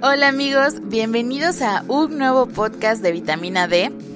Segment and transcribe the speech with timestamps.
[0.00, 4.07] Hola amigos, bienvenidos a un nuevo podcast de vitamina D.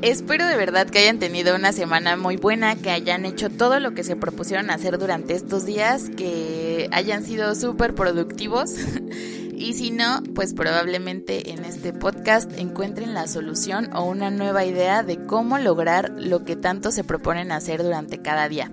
[0.00, 3.94] Espero de verdad que hayan tenido una semana muy buena, que hayan hecho todo lo
[3.94, 8.74] que se propusieron hacer durante estos días, que hayan sido súper productivos.
[9.56, 15.02] y si no, pues probablemente en este podcast encuentren la solución o una nueva idea
[15.02, 18.70] de cómo lograr lo que tanto se proponen hacer durante cada día.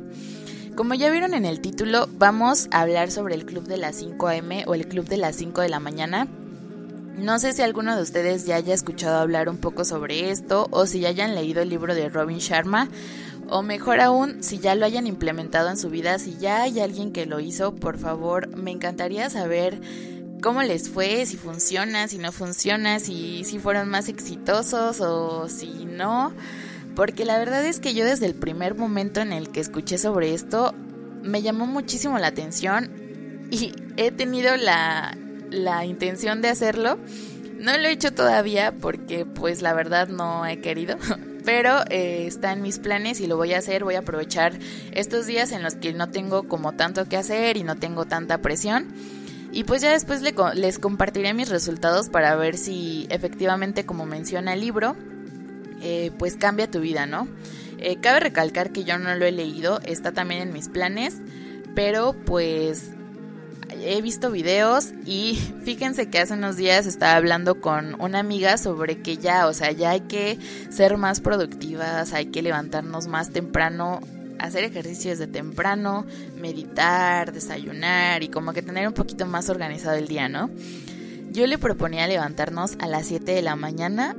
[0.76, 4.28] Como ya vieron en el título, vamos a hablar sobre el club de las 5
[4.28, 6.28] am o el club de las 5 de la mañana.
[7.18, 10.86] No sé si alguno de ustedes ya haya escuchado hablar un poco sobre esto o
[10.86, 12.90] si ya hayan leído el libro de Robin Sharma
[13.48, 17.12] o mejor aún, si ya lo hayan implementado en su vida, si ya hay alguien
[17.12, 19.80] que lo hizo, por favor, me encantaría saber
[20.42, 25.86] cómo les fue, si funciona, si no funciona, si, si fueron más exitosos o si
[25.86, 26.34] no
[26.96, 30.34] porque la verdad es que yo desde el primer momento en el que escuché sobre
[30.34, 30.74] esto
[31.22, 32.90] me llamó muchísimo la atención
[33.52, 35.18] y he tenido la,
[35.86, 36.98] intención de hacerlo.
[37.60, 40.98] No lo he hecho todavía porque pues la verdad no he querido,
[41.46, 43.84] pero eh, está en mis planes y lo voy a hacer.
[43.84, 44.54] Voy a aprovechar
[44.92, 48.40] estos días en los que no tengo como tanto que hacer y no tengo tanta
[48.40, 48.94] presión.
[49.52, 54.60] Y pues ya después les compartiré mis resultados para ver si efectivamente como menciona el
[54.60, 54.98] libro,
[55.82, 57.30] eh, pues cambia tu vida, ¿no?
[57.78, 61.22] Eh, cabe recalcar que yo no lo he leído, está también en mis planes,
[61.74, 62.95] pero pues
[63.82, 69.02] he visto videos y fíjense que hace unos días estaba hablando con una amiga sobre
[69.02, 70.38] que ya, o sea, ya hay que
[70.70, 74.00] ser más productivas, hay que levantarnos más temprano,
[74.40, 76.06] hacer ejercicios de temprano,
[76.40, 80.50] meditar, desayunar y como que tener un poquito más organizado el día, ¿no?
[81.32, 84.16] Yo le proponía levantarnos a las 7 de la mañana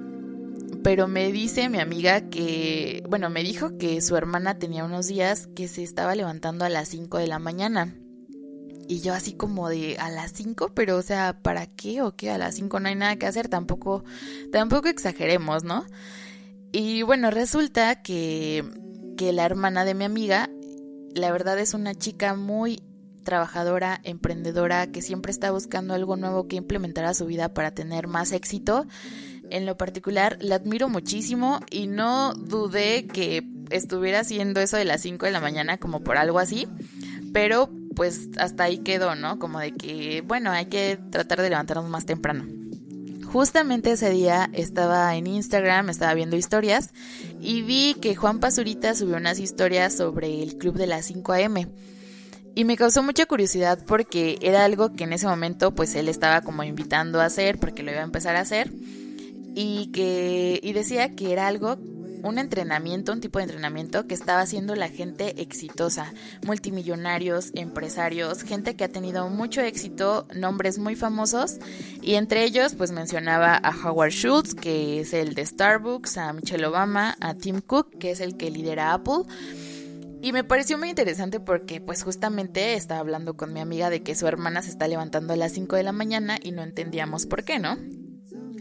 [0.86, 5.48] pero me dice mi amiga que, bueno, me dijo que su hermana tenía unos días
[5.48, 7.92] que se estaba levantando a las 5 de la mañana.
[8.88, 12.30] Y yo así como de a las 5, pero o sea, ¿para qué o qué?
[12.30, 14.04] A las 5 no hay nada que hacer, tampoco
[14.52, 15.84] tampoco exageremos, ¿no?
[16.72, 18.64] Y bueno, resulta que
[19.16, 20.50] que la hermana de mi amiga
[21.14, 22.82] la verdad es una chica muy
[23.24, 28.06] trabajadora, emprendedora, que siempre está buscando algo nuevo que implementar a su vida para tener
[28.06, 28.86] más éxito
[29.50, 35.02] en lo particular la admiro muchísimo y no dudé que estuviera haciendo eso de las
[35.02, 36.68] 5 de la mañana como por algo así,
[37.32, 39.40] pero pues hasta ahí quedó, ¿no?
[39.40, 42.44] Como de que, bueno, hay que tratar de levantarnos más temprano.
[43.24, 46.90] Justamente ese día estaba en Instagram, estaba viendo historias
[47.40, 51.66] y vi que Juan Pazurita subió unas historias sobre el club de las 5 a.m.
[52.54, 56.42] Y me causó mucha curiosidad porque era algo que en ese momento pues él estaba
[56.42, 58.72] como invitando a hacer porque lo iba a empezar a hacer
[59.54, 61.78] y que y decía que era algo
[62.26, 66.12] un entrenamiento, un tipo de entrenamiento que estaba haciendo la gente exitosa,
[66.44, 71.58] multimillonarios, empresarios, gente que ha tenido mucho éxito, nombres muy famosos
[72.02, 76.66] y entre ellos pues mencionaba a Howard Schultz, que es el de Starbucks, a Michelle
[76.66, 79.24] Obama, a Tim Cook, que es el que lidera Apple.
[80.22, 84.14] Y me pareció muy interesante porque pues justamente estaba hablando con mi amiga de que
[84.14, 87.44] su hermana se está levantando a las 5 de la mañana y no entendíamos por
[87.44, 87.76] qué, ¿no?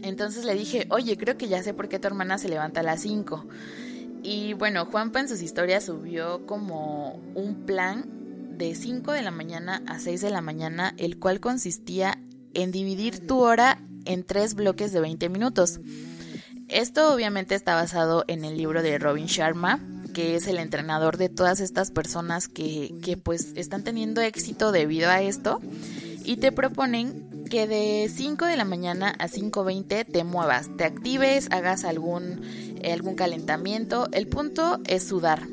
[0.06, 2.82] Entonces le dije, oye, creo que ya sé por qué tu hermana se levanta a
[2.82, 3.46] las 5.
[4.22, 8.06] Y bueno, Juanpa en sus historias subió como un plan
[8.56, 12.18] de 5 de la mañana a 6 de la mañana, el cual consistía
[12.54, 15.80] en dividir tu hora en tres bloques de 20 minutos.
[16.68, 19.80] Esto obviamente está basado en el libro de Robin Sharma,
[20.14, 25.10] que es el entrenador de todas estas personas que, que pues están teniendo éxito debido
[25.10, 25.60] a esto
[26.24, 31.48] y te proponen que de 5 de la mañana a 5.20 te muevas, te actives,
[31.50, 32.40] hagas algún,
[32.82, 34.08] eh, algún calentamiento.
[34.12, 35.46] El punto es sudar.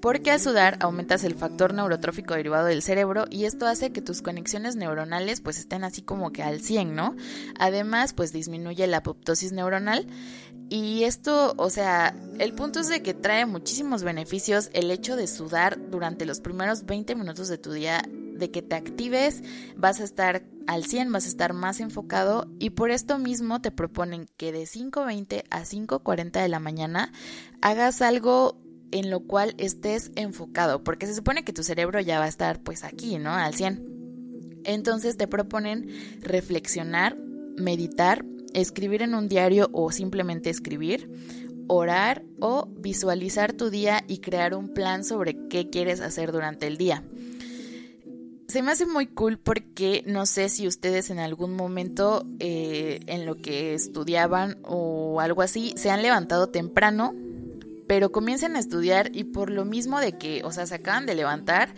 [0.00, 4.20] Porque al sudar aumentas el factor neurotrófico derivado del cerebro y esto hace que tus
[4.22, 7.16] conexiones neuronales pues estén así como que al 100, ¿no?
[7.58, 10.06] Además pues disminuye la apoptosis neuronal
[10.68, 15.28] y esto, o sea, el punto es de que trae muchísimos beneficios el hecho de
[15.28, 19.42] sudar durante los primeros 20 minutos de tu día de que te actives,
[19.76, 23.70] vas a estar al 100, vas a estar más enfocado y por esto mismo te
[23.70, 27.12] proponen que de 5.20 a 5.40 de la mañana
[27.62, 28.58] hagas algo
[28.92, 32.62] en lo cual estés enfocado, porque se supone que tu cerebro ya va a estar
[32.62, 33.30] pues aquí, ¿no?
[33.32, 34.62] Al 100.
[34.64, 35.88] Entonces te proponen
[36.20, 37.16] reflexionar,
[37.56, 41.10] meditar, escribir en un diario o simplemente escribir
[41.68, 46.76] orar o visualizar tu día y crear un plan sobre qué quieres hacer durante el
[46.76, 47.04] día.
[48.48, 53.26] Se me hace muy cool porque no sé si ustedes en algún momento eh, en
[53.26, 57.12] lo que estudiaban o algo así se han levantado temprano,
[57.88, 61.16] pero comiencen a estudiar y por lo mismo de que, o sea, se acaban de
[61.16, 61.74] levantar,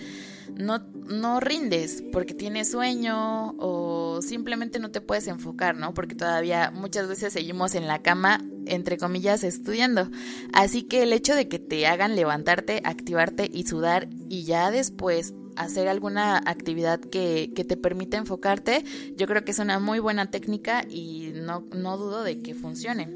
[0.54, 5.94] no, no rindes porque tienes sueño o simplemente no te puedes enfocar, ¿no?
[5.94, 10.10] Porque todavía muchas veces seguimos en la cama, entre comillas, estudiando.
[10.52, 15.34] Así que el hecho de que te hagan levantarte, activarte y sudar y ya después
[15.58, 18.84] hacer alguna actividad que, te permita enfocarte,
[19.16, 23.08] yo creo que es una muy buena técnica y no, no dudo de que funcione.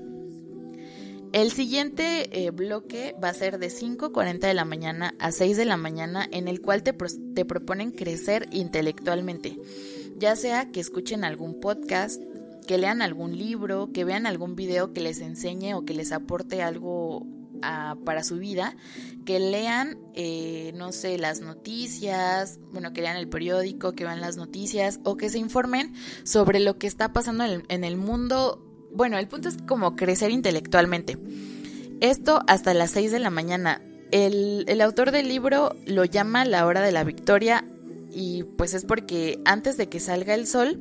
[1.33, 5.65] El siguiente eh, bloque va a ser de 5.40 de la mañana a 6 de
[5.65, 9.59] la mañana en el cual te, te proponen crecer intelectualmente,
[10.19, 12.23] ya sea que escuchen algún podcast,
[12.67, 16.63] que lean algún libro, que vean algún video que les enseñe o que les aporte
[16.63, 17.27] algo
[18.05, 18.77] para su vida,
[19.25, 24.37] que lean, eh, no sé, las noticias, bueno, que lean el periódico, que vean las
[24.37, 25.95] noticias o que se informen
[26.25, 28.65] sobre lo que está pasando en el, mundo.
[28.93, 31.19] Bueno, el punto es como crecer intelectualmente.
[32.01, 33.81] Esto hasta las 6 de la mañana.
[34.11, 37.65] El, el autor del libro lo llama la hora de la victoria
[38.11, 40.79] y pues es porque antes de que salga el sol,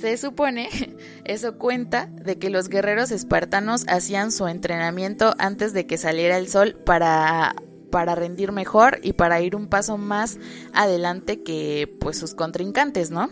[0.00, 0.68] se supone,
[1.24, 6.48] eso cuenta, de que los guerreros espartanos hacían su entrenamiento antes de que saliera el
[6.48, 7.54] sol para,
[7.90, 10.38] para rendir mejor y para ir un paso más
[10.72, 13.30] adelante que pues sus contrincantes, ¿no?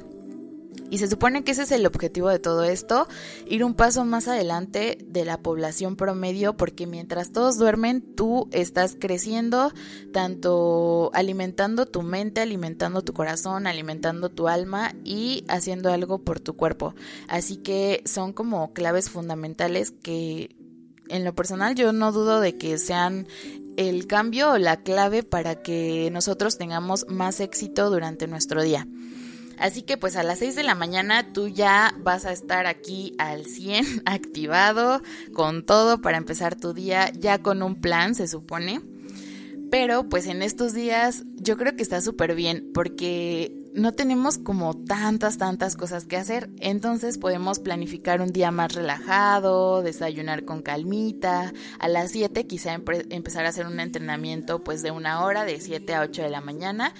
[0.91, 3.09] Y se supone que ese es el objetivo de todo esto,
[3.47, 8.97] ir un paso más adelante de la población promedio, porque mientras todos duermen, tú estás
[8.99, 9.73] creciendo,
[10.13, 16.57] tanto alimentando tu mente, alimentando tu corazón, alimentando tu alma y haciendo algo por tu
[16.57, 16.95] cuerpo.
[17.29, 20.57] Así que son como claves fundamentales que
[21.09, 23.27] en lo personal yo no dudo de que sean
[23.77, 28.87] el cambio o la clave para que nosotros tengamos más éxito durante nuestro día.
[29.61, 33.15] Así que pues a las 6 de la mañana tú ya vas a estar aquí
[33.19, 35.03] al 100 activado
[35.33, 38.81] con todo para empezar tu día ya con un plan se supone.
[39.71, 44.75] Pero pues en estos días yo creo que está súper bien porque no tenemos como
[44.75, 46.49] tantas, tantas cosas que hacer.
[46.59, 51.53] Entonces podemos planificar un día más relajado, desayunar con calmita.
[51.79, 55.95] A las 7 quizá empezar a hacer un entrenamiento pues de una hora, de 7
[55.95, 56.95] a 8 de la mañana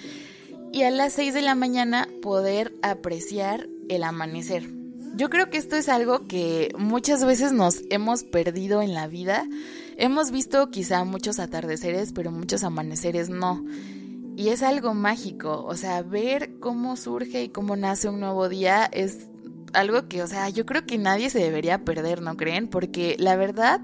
[0.71, 4.69] y a las 6 de la mañana poder apreciar el amanecer.
[5.15, 9.45] Yo creo que esto es algo que muchas veces nos hemos perdido en la vida.
[9.97, 13.65] Hemos visto quizá muchos atardeceres, pero muchos amaneceres no.
[14.37, 18.85] Y es algo mágico, o sea, ver cómo surge y cómo nace un nuevo día
[18.85, 19.27] es
[19.73, 22.67] algo que, o sea, yo creo que nadie se debería perder, ¿no creen?
[22.67, 23.81] Porque la verdad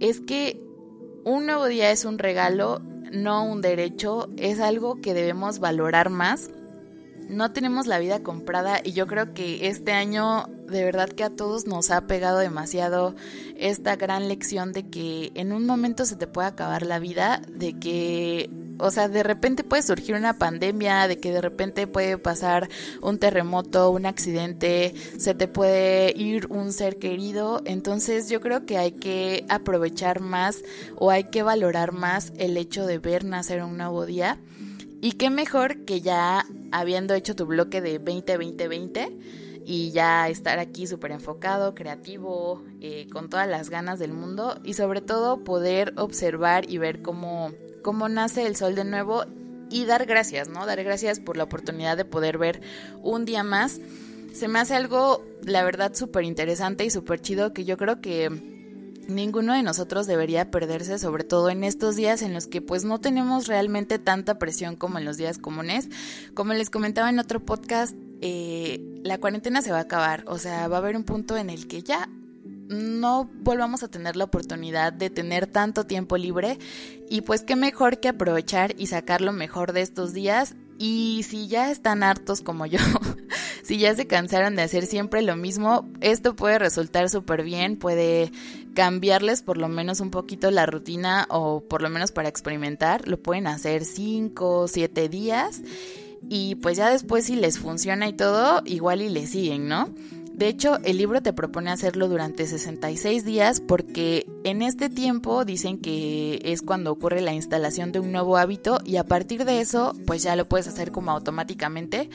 [0.00, 0.60] es que
[1.24, 6.50] un nuevo día es un regalo no un derecho, es algo que debemos valorar más.
[7.28, 11.30] No tenemos la vida comprada y yo creo que este año de verdad que a
[11.30, 13.14] todos nos ha pegado demasiado
[13.56, 17.78] esta gran lección de que en un momento se te puede acabar la vida, de
[17.78, 22.68] que o sea, de repente puede surgir una pandemia, de que de repente puede pasar
[23.02, 27.62] un terremoto, un accidente, se te puede ir un ser querido.
[27.64, 30.62] Entonces yo creo que hay que aprovechar más
[30.96, 34.38] o hay que valorar más el hecho de ver nacer un nuevo día.
[35.02, 39.16] Y qué mejor que ya habiendo hecho tu bloque de 20-20-20
[39.64, 44.74] y ya estar aquí súper enfocado, creativo, eh, con todas las ganas del mundo y
[44.74, 49.24] sobre todo poder observar y ver cómo cómo nace el sol de nuevo
[49.70, 50.66] y dar gracias, ¿no?
[50.66, 52.60] Dar gracias por la oportunidad de poder ver
[53.02, 53.80] un día más.
[54.34, 58.30] Se me hace algo, la verdad, súper interesante y súper chido que yo creo que
[59.08, 63.00] ninguno de nosotros debería perderse, sobre todo en estos días en los que pues no
[63.00, 65.88] tenemos realmente tanta presión como en los días comunes.
[66.34, 70.68] Como les comentaba en otro podcast, eh, la cuarentena se va a acabar, o sea,
[70.68, 72.08] va a haber un punto en el que ya
[72.70, 76.58] no volvamos a tener la oportunidad de tener tanto tiempo libre
[77.08, 81.48] y pues qué mejor que aprovechar y sacar lo mejor de estos días y si
[81.48, 82.78] ya están hartos como yo,
[83.62, 88.32] si ya se cansaron de hacer siempre lo mismo, esto puede resultar súper bien, puede
[88.74, 93.20] cambiarles por lo menos un poquito la rutina o por lo menos para experimentar, lo
[93.20, 95.60] pueden hacer 5 o 7 días
[96.28, 99.92] y pues ya después si les funciona y todo, igual y le siguen, ¿no?
[100.32, 105.78] De hecho, el libro te propone hacerlo durante 66 días porque en este tiempo dicen
[105.78, 109.92] que es cuando ocurre la instalación de un nuevo hábito y a partir de eso
[110.06, 112.08] pues ya lo puedes hacer como automáticamente.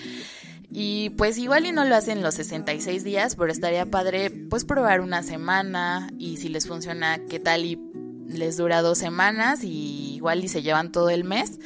[0.71, 5.01] Y pues igual y no lo hacen los 66 días, pero estaría padre pues probar
[5.01, 7.79] una semana y si les funciona, qué tal y
[8.27, 11.59] les dura dos semanas y igual y se llevan todo el mes.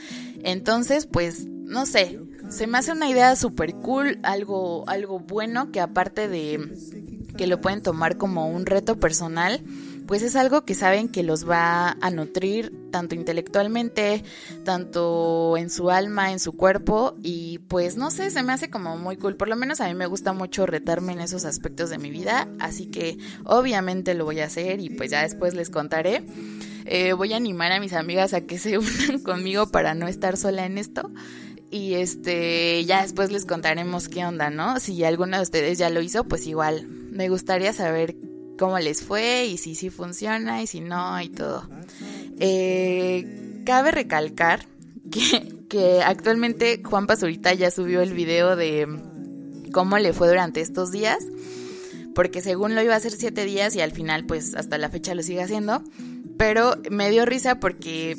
[0.44, 5.80] Entonces, pues, no sé, se me hace una idea súper cool, algo, algo bueno que
[5.80, 6.74] aparte de
[7.38, 9.62] que lo pueden tomar como un reto personal,
[10.08, 14.24] pues es algo que saben que los va a nutrir tanto intelectualmente,
[14.66, 18.98] tanto en su alma, en su cuerpo y pues no sé, se me hace como
[18.98, 22.00] muy cool, por lo menos a mí me gusta mucho retarme en esos aspectos de
[22.00, 26.26] mi vida, así que obviamente lo voy a hacer y pues ya después les contaré.
[26.92, 30.38] Eh, voy a animar a mis amigas a que se unan conmigo para no estar
[30.38, 31.12] sola en esto.
[31.72, 34.80] Y este, ya después les contaremos qué onda, ¿no?
[34.80, 38.16] Si alguno de ustedes ya lo hizo, pues igual me gustaría saber
[38.58, 41.70] cómo les fue y si sí funciona y si no y todo.
[42.40, 44.66] Eh, cabe recalcar
[45.12, 48.88] que, que actualmente Juan Pazurita ya subió el video de
[49.72, 51.20] cómo le fue durante estos días,
[52.16, 55.14] porque según lo iba a hacer siete días y al final pues hasta la fecha
[55.14, 55.84] lo sigue haciendo
[56.40, 58.16] pero me dio risa porque,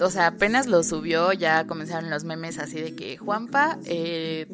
[0.00, 4.46] o sea, apenas lo subió, ya comenzaron los memes así de que Juanpa eh,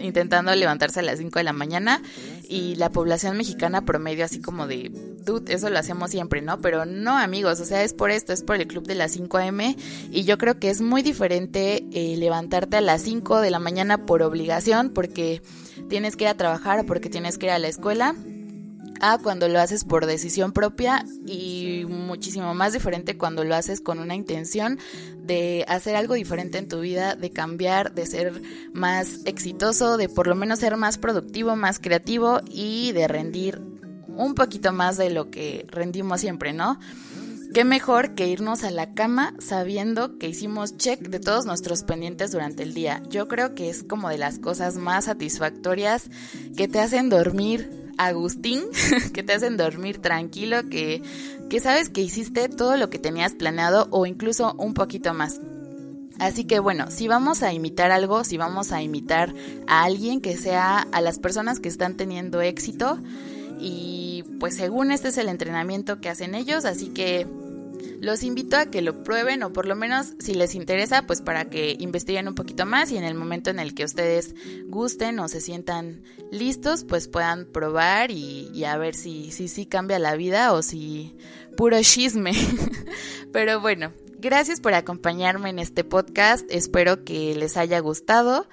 [0.00, 2.02] intentando levantarse a las 5 de la mañana
[2.48, 4.90] y la población mexicana promedio así como de,
[5.24, 6.60] dude, eso lo hacemos siempre, ¿no?
[6.60, 9.38] Pero no amigos, o sea, es por esto, es por el club de las 5
[9.38, 9.76] a.m.
[10.10, 14.06] y yo creo que es muy diferente eh, levantarte a las 5 de la mañana
[14.06, 15.42] por obligación porque
[15.88, 18.14] tienes que ir a trabajar, porque tienes que ir a la escuela
[19.02, 23.98] a cuando lo haces por decisión propia y muchísimo más diferente cuando lo haces con
[23.98, 24.78] una intención
[25.18, 28.40] de hacer algo diferente en tu vida, de cambiar, de ser
[28.72, 33.60] más exitoso, de por lo menos ser más productivo, más creativo y de rendir
[34.06, 36.78] un poquito más de lo que rendimos siempre, ¿no?
[37.52, 42.30] Qué mejor que irnos a la cama sabiendo que hicimos check de todos nuestros pendientes
[42.30, 43.02] durante el día.
[43.10, 46.08] Yo creo que es como de las cosas más satisfactorias
[46.56, 48.62] que te hacen dormir Agustín,
[49.12, 51.02] que te hacen dormir tranquilo, que,
[51.48, 55.40] que sabes que hiciste todo lo que tenías planeado o incluso un poquito más.
[56.18, 59.34] Así que bueno, si vamos a imitar algo, si vamos a imitar
[59.66, 62.98] a alguien que sea a las personas que están teniendo éxito
[63.58, 67.26] y pues según este es el entrenamiento que hacen ellos, así que
[68.02, 71.44] los invito a que lo prueben o por lo menos si les interesa, pues para
[71.44, 74.34] que investiguen un poquito más y en el momento en el que ustedes
[74.66, 80.00] gusten o se sientan listos, pues puedan probar y, a ver si sí si, cambia
[80.00, 81.16] la vida o si
[81.56, 82.32] puro chisme.
[83.32, 88.48] Pero bueno, gracias por acompañarme en este podcast, espero que les haya gustado.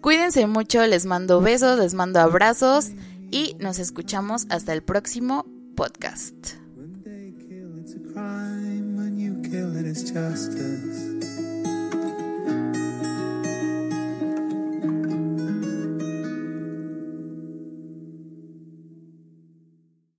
[0.00, 2.92] Cuídense mucho, les mando besos, les mando abrazos
[3.30, 5.44] y nos escuchamos hasta el próximo
[5.76, 6.63] podcast.
[9.86, 11.13] it's justice.